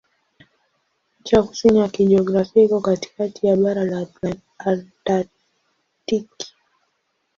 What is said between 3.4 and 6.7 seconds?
ya bara la Antaktiki.